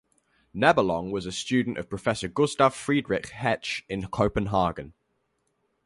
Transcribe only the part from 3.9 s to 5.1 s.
Copenhagen.